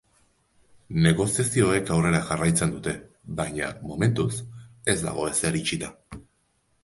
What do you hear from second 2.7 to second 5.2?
dute, baina, momentuz, ez